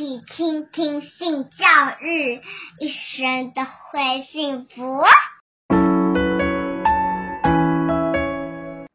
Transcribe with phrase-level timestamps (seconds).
[0.00, 1.66] 起倾听性教
[2.00, 2.40] 育，
[2.78, 5.02] 一生都会幸福。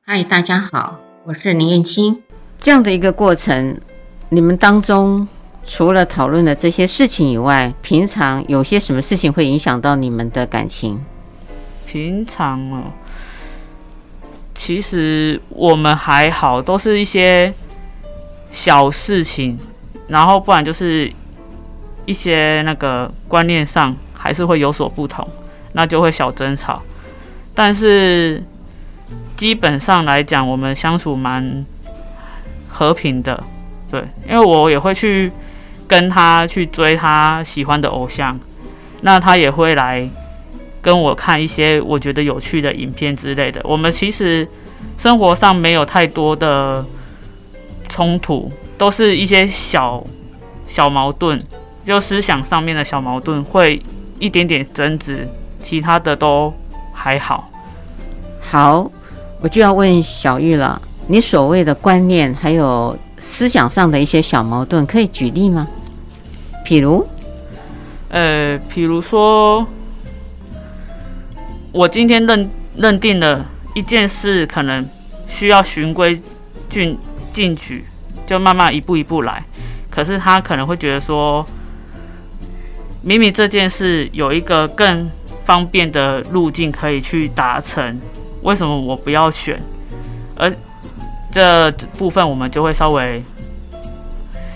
[0.04, 2.24] 嗨，大家好，我是林燕青。
[2.58, 3.80] 这样的一个过程，
[4.30, 5.28] 你们当中
[5.64, 11.06] 除了讨论的这些事情以外，平常有些什么事情会影响到你们的感情？
[11.86, 12.92] 平常哦，
[14.56, 17.54] 其实我们还好，都是一些
[18.50, 19.60] 小事情，
[20.08, 21.12] 然后不然就是
[22.06, 25.28] 一些那个观念上还是会有所不同，
[25.74, 26.82] 那就会小争吵。
[27.54, 28.44] 但是
[29.36, 31.66] 基本上来讲，我们相处蛮
[32.70, 33.44] 和平的，
[33.90, 35.32] 对，因为我也会去
[35.88, 38.38] 跟他去追他喜欢的偶像，
[39.02, 40.10] 那他也会来
[40.82, 43.62] 跟我看一些我觉得有趣的影片之类的。
[43.64, 44.48] 我们其实
[44.98, 46.86] 生活上没有太多的
[47.88, 50.04] 冲突，都是一些小
[50.68, 51.42] 小矛盾，
[51.84, 53.82] 就思想上面的小矛盾会
[54.20, 55.28] 一点点争执，
[55.62, 56.54] 其他的都
[56.94, 57.50] 还好。
[58.40, 58.92] 好，
[59.40, 60.82] 我就要问小玉了。
[61.08, 65.68] 你所谓的观念，还有思想上的一些小矛盾，可以举例吗？
[66.66, 67.08] 譬如，
[68.10, 69.66] 呃，比如说，
[71.72, 73.46] 我今天认认定了
[73.76, 74.84] 一件事，可能
[75.28, 76.20] 需要循规
[76.70, 76.98] 进
[77.32, 77.86] 进取，
[78.26, 79.44] 就慢慢一步一步来。
[79.90, 81.46] 可是他可能会觉得说，
[83.02, 85.10] 明明这件事有一个更
[85.46, 88.00] 方便的路径可以去达成，
[88.42, 89.62] 为什么我不要选？
[90.36, 90.52] 而
[91.32, 93.24] 这部分我们就会稍微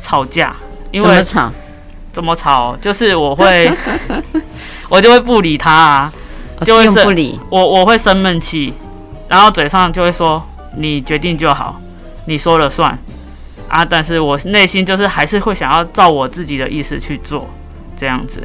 [0.02, 0.56] 吵架，
[0.92, 1.52] 因为怎么吵？
[2.12, 2.76] 怎么吵？
[2.82, 3.72] 就是我会，
[4.90, 6.14] 我就会不理他啊，
[6.66, 8.74] 就会生不理我，我会生闷气，
[9.28, 10.44] 然后嘴上就会说
[10.76, 11.80] 你决定就好，
[12.26, 12.98] 你说了算
[13.70, 13.86] 啊。
[13.86, 17.50] 但是我内心就是还是会想要照我自己的意思去做，
[17.96, 18.44] 这样子。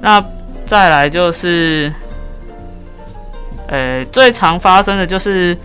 [0.00, 0.22] 那
[0.66, 1.92] 再来就是，
[3.68, 5.56] 呃，最常发生的就是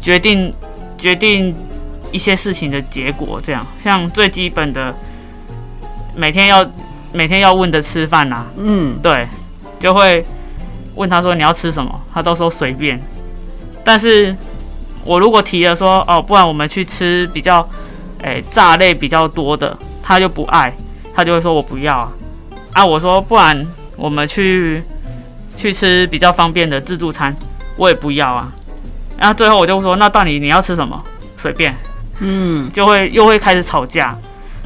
[0.00, 0.52] 决定。
[0.98, 1.54] 决定
[2.10, 4.92] 一些事情的结果，这样像最基本的，
[6.16, 6.68] 每天要
[7.12, 9.28] 每天要问的吃饭呐，嗯，对，
[9.78, 10.26] 就会
[10.96, 13.00] 问他说你要吃什么，他都说随便。
[13.84, 14.36] 但是
[15.04, 17.64] 我如果提了说哦，不然我们去吃比较，
[18.22, 20.74] 诶炸类比较多的，他就不爱，
[21.14, 22.12] 他就会说我不要啊。
[22.72, 24.82] 啊，我说不然我们去
[25.56, 27.34] 去吃比较方便的自助餐，
[27.76, 28.52] 我也不要啊。
[29.16, 31.02] 然后最后我就说，那到底你要吃什么？
[31.36, 31.74] 随便，
[32.20, 34.16] 嗯，就会又会开始吵架，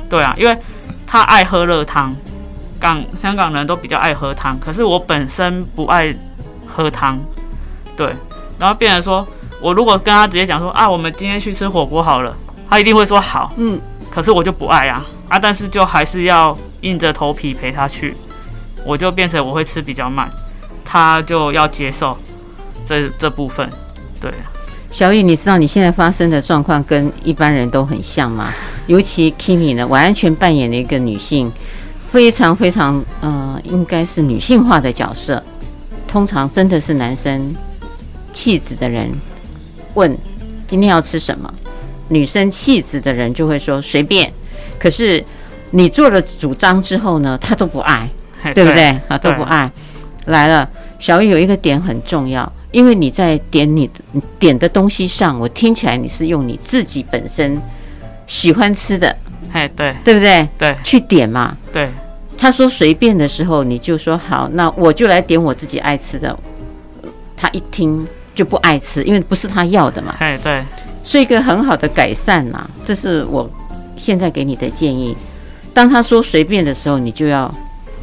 [0.09, 0.57] 对啊，因为
[1.07, 2.15] 他爱喝热汤，
[2.79, 6.15] 港香港人都比较爱喝汤，可是我本身不爱
[6.67, 7.19] 喝汤，
[7.97, 8.15] 对，
[8.59, 9.27] 然后变成说
[9.61, 12.35] 我如果跟他直接讲说啊，我们今天去吃火锅好了，
[12.73, 13.79] 他一定会说好，嗯，
[14.11, 18.17] 可是我就不爱啊，啊，但是就还是要硬着头皮陪他去，
[18.83, 20.31] 我就变成我会吃比较慢，
[20.83, 22.17] 他就要接受
[22.87, 23.69] 这这部分。
[24.19, 24.33] 对，
[24.91, 28.51] 小雨，你知道你现在发生的状况跟一般人都很像吗？
[28.87, 31.53] 尤其 Kimi 呢，完全扮演了一个女性，
[32.09, 35.45] 非常非常，呃，应该是女性化的角色。
[36.09, 37.55] 通常真的是男生
[38.33, 39.13] 气质的人
[39.93, 40.17] 问
[40.67, 41.53] 今天要吃什么，
[42.13, 44.31] 女生气质的人就会说随便。
[44.79, 45.23] 可是
[45.71, 48.09] 你做了主张之后呢，他都不爱，
[48.55, 48.89] 对不对？
[49.09, 49.71] 啊，都不爱。
[50.27, 50.69] 来了，
[50.99, 52.51] 小玉有一个点很重要。
[52.71, 53.91] 因为你在点你
[54.39, 57.61] 点的东西上，我听起来你是用你自己本身
[58.27, 59.15] 喜欢吃的，
[59.53, 60.49] 哎，对，对不对？
[60.57, 61.55] 对，去点嘛。
[61.71, 61.91] 对，
[62.39, 66.35] 他说随便的时候，你就说好，那我就来点我自己爱吃的。
[67.37, 70.17] 他一听就不爱吃，因为不是他要的嘛。
[70.21, 70.63] 哎，对，
[71.05, 73.49] 是一个很好的改善呐，这是我
[73.97, 75.17] 现在给你的建议。
[75.75, 77.53] 当他说随便的时候，你就要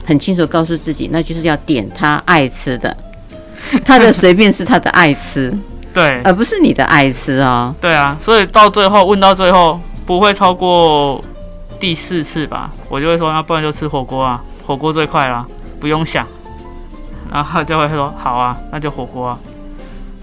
[0.05, 2.95] 很清楚告诉自己，那就是要点他爱吃的。
[3.85, 5.55] 他的随便是他的爱吃，
[5.93, 7.75] 对，而不是你的爱吃哦。
[7.79, 11.23] 对啊，所以到最后问到最后不会超过
[11.79, 15.45] 第四次吧，我就会说，那不然就吃火锅啊，火锅最快啦，
[15.79, 16.25] 不用想。
[17.31, 19.39] 然后就会说好啊，那就火锅啊。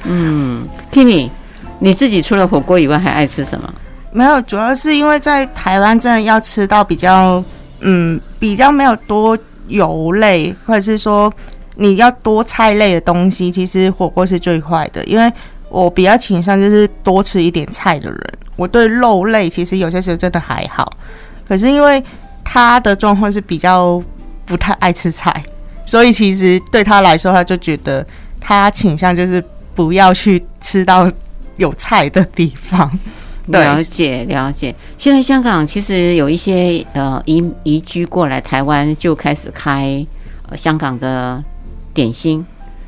[0.02, 1.30] 嗯，Kimi，你
[1.78, 3.74] 你自己除了火锅以外还爱吃什么？
[4.12, 7.42] 没有，主要是因为在台湾真的要吃到比较，
[7.80, 9.38] 嗯，比较没有多
[9.68, 11.32] 油类，或者是说。
[11.78, 15.30] 你要多菜类的东西，其实火锅是最快的，因为
[15.68, 18.18] 我比较倾向就是多吃一点菜的人。
[18.56, 20.90] 我对肉类其实有些时候真的还好，
[21.46, 22.02] 可是因为
[22.42, 24.02] 他的状况是比较
[24.46, 25.30] 不太爱吃菜，
[25.84, 28.02] 所以其实对他来说，他就觉得
[28.40, 29.44] 他倾向就是
[29.74, 31.12] 不要去吃到
[31.56, 32.90] 有菜的地方。
[33.46, 34.74] 了解了解。
[34.98, 40.04] 现在香港其实有一些呃移移居过来台湾，就开始开
[40.48, 41.42] 呃香港的
[41.94, 42.44] 点心。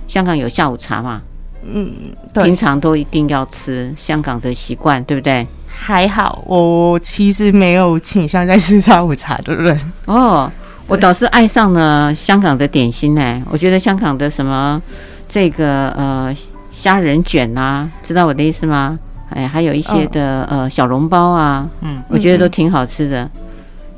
[0.09, 1.23] 香港有下午茶嘛？
[1.63, 1.93] 嗯，
[2.33, 5.47] 对，平常都一定要吃香港的习惯，对不对？
[5.69, 9.93] 还好，我其实没有倾向在吃下午茶的人。
[10.07, 10.51] 哦，
[10.89, 13.43] 我倒是爱上了香港的点心呢。
[13.49, 14.81] 我觉得香港的什么
[15.29, 16.35] 这个呃
[16.79, 18.97] 虾仁卷啊，知道我的意思吗？
[19.31, 23.25] 哎，还有一些的、哦、呃小笼包啊，嗯，我觉得都挺好吃的。
[23.25, 23.31] 嗯、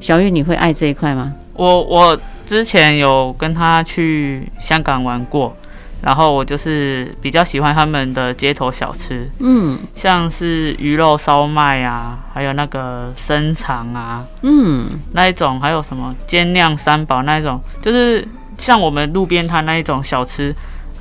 [0.01, 1.31] 小玉，你会爱这一块吗？
[1.53, 5.55] 我我之前有跟他去香港玩过。
[6.03, 20.57] 然后我就是比较喜欢他们的街头小吃，嗯，像是鱼肉烧麦啊，还有那个生肠啊，嗯，那一种，还有什么煎酿三宝那一种，就是像我们路边摊那一种小吃，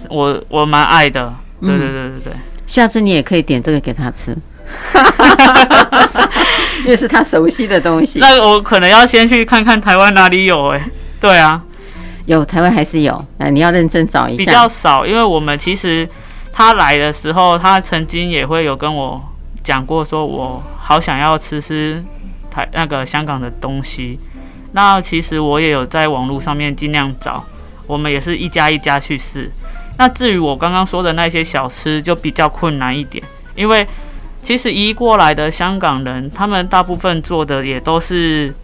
[0.09, 2.33] 我我蛮爱的，对对对对对。
[2.67, 4.31] 下次你也可以点这个给他吃，
[6.81, 8.19] 因为是他熟悉的东西。
[8.19, 10.89] 那我可能要先去看看台湾哪里有哎，
[11.19, 11.61] 对啊。
[12.25, 14.37] 有台湾还是有，那你要认真找一下。
[14.37, 16.07] 比较少，因为我们其实
[16.53, 19.19] 他来的时候，他曾经也会有跟我
[19.63, 22.03] 讲过，说我好想要吃吃
[22.51, 24.19] 台那个香港的东西。
[24.73, 27.43] 那其实我也有在网络上面尽量找，
[27.87, 29.51] 我们也是一家一家去试。
[29.99, 33.21] 那至于我刚刚说的那些小吃，就比较困难一点，
[33.53, 33.85] 因为
[34.41, 38.55] 其实移过来的香港人，他们大部分做的也都是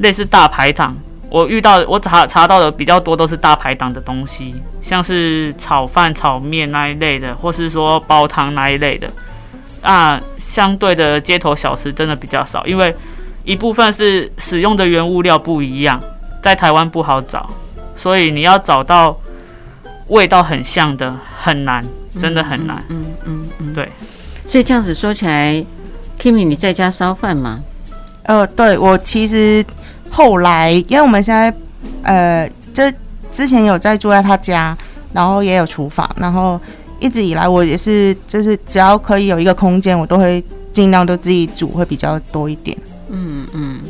[0.00, 0.94] 类似大排档。
[1.30, 9.08] 我遇到我查查到的比较多都是大排档的东西，像是炒饭、炒面那一类的，或是说煲汤那一类的。
[9.80, 12.94] 啊，相对的街头小吃真的比较少，因为
[13.44, 15.98] 一部分是使用的原物料不一样，
[16.42, 17.48] 在台湾不好找，
[17.96, 19.18] 所以你要找到
[20.08, 21.84] 味道很像的很难，
[22.20, 22.82] 真的很难。
[22.88, 23.88] 嗯嗯嗯，嗯，对。
[24.46, 25.64] 所以这样子说起来
[26.20, 27.60] ，Kimi 你在家烧饭吗？
[28.24, 29.64] 呃，对，我其实。
[30.10, 31.54] 后来，因为我们现在，
[32.02, 32.90] 呃，这
[33.30, 34.74] 之前有在住在他家，
[35.12, 36.58] 然后也有厨房，然后
[36.98, 42.74] 一直以来我也是，就是只要可以有一个空间，我都会尽量都自己煮，会比较多一点。
[43.10, 43.80] 嗯嗯，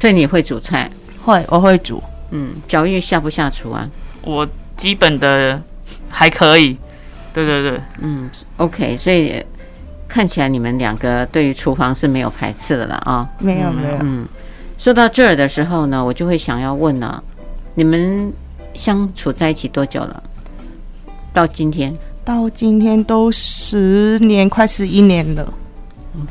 [0.00, 0.90] 所以你会煮菜？
[1.22, 2.02] 会，我会煮。
[2.30, 3.86] 嗯，小玉下不下厨啊？
[4.22, 4.46] 我
[4.76, 5.60] 基本的
[6.08, 6.76] 还可以。
[7.32, 9.42] 对对对，嗯，OK，所以
[10.08, 13.28] 看起来你们两个对于厨房是没有排斥的了啊？
[13.38, 14.26] 没有没有，嗯。
[14.76, 17.22] 说到这儿的时候呢，我就会想要问了、啊：
[17.74, 18.32] 你们
[18.74, 20.22] 相处在一起多久了？
[21.32, 21.96] 到今天？
[22.24, 25.52] 到今天都十年，快十一年了。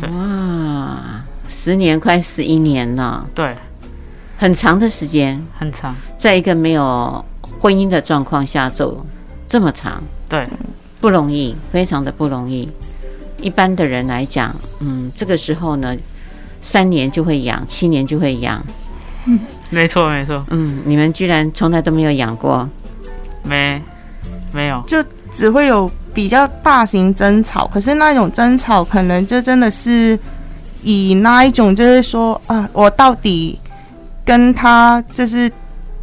[0.02, 3.26] 哇，十年快十一年了。
[3.34, 3.56] 对，
[4.38, 5.96] 很长的时间，很长。
[6.18, 7.24] 在一个没有
[7.60, 9.06] 婚姻的状况下走
[9.48, 10.48] 这么长，对，
[11.02, 12.70] 不容易，非常的不容易。
[13.42, 15.96] 一般的人来讲，嗯，这个时候呢。
[16.62, 18.62] 三年就会养，七年就会养。
[19.28, 19.40] 嗯，
[19.72, 20.46] 没错没错。
[20.50, 22.68] 嗯，你们居然从来都没有养过？
[23.44, 23.82] 没，
[24.52, 24.84] 没有。
[24.86, 25.02] 就
[25.32, 30.20] 只会有比较大型争吵，可是那种争吵可能就真的是
[30.84, 33.58] 以那一种，就是说啊，我到底
[34.26, 35.50] 跟他就是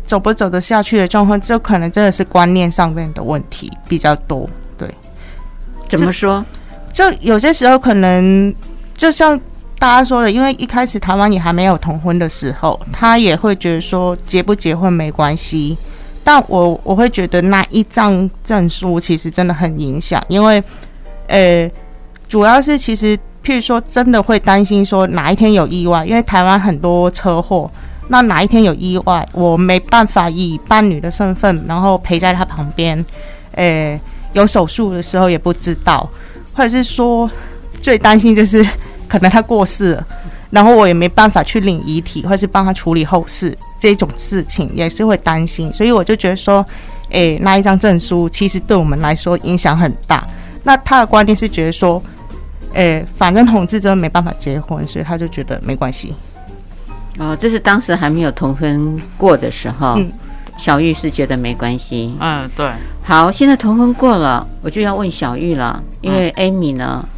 [0.07, 4.49] 走不走得下去的状况，就可能真的是观念上面的问题比较多。
[4.79, 4.89] 对，
[5.89, 6.45] 怎么说？
[6.93, 8.55] 就，有些时候可能
[8.97, 9.39] 就像。
[9.79, 15.77] 大家说的，因为一开始台湾也还没有同婚的时候，他也会觉得说结不结婚没关系。
[16.25, 20.65] 但我我会觉得那一张证书其实真的很影响，因为，
[21.27, 21.71] 呃，
[22.27, 23.15] 主要是其实
[23.45, 27.71] 譬如说真的会担心说哪一天有意外，因为台湾很多车祸，
[28.09, 33.05] 那哪一天有意外，我没办法以伴侣的身份，然后陪在他旁边，
[33.53, 34.01] 诶，
[34.33, 36.09] 有手术的时候也不知道，
[36.53, 37.31] 或者是说
[37.83, 38.67] 最担心就是。
[39.09, 40.07] 可能他过世了，
[40.51, 46.67] 然后我也没办法去领遗体，或是帮他处理后事，这种事情也是会担心，所以我就觉得说，
[47.11, 50.27] 诶，那一张证书其实对我们来说影响很大。
[50.65, 52.03] 那他的观点是觉得说，
[52.73, 56.13] 诶，反正同志真的没办法结婚，所以他就觉得没关系。
[57.19, 60.13] 哦，这是当时还没有同婚过的时候，嗯、
[60.59, 62.15] 小玉是觉得没关系。
[62.21, 62.71] 嗯，对。
[63.03, 67.01] 好，现在同婚过了，我就要问小玉了，因为 Amy 呢？
[67.03, 67.13] 嗯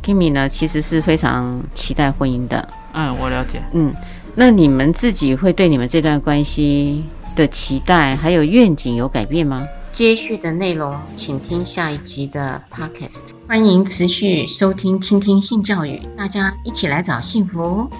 [0.00, 2.66] Kimi 呢，其实是非常期待婚姻的。
[2.94, 3.60] 嗯，我了解。
[3.72, 3.92] 嗯，
[4.34, 7.04] 那你们自己会对你们这段关系
[7.36, 9.68] 的期待还有愿景有改变吗？
[9.92, 13.34] 接续的内容，请听下一集的 Podcast。
[13.46, 17.90] 欢迎持续收听、倾听性教育，大家一起来找幸福。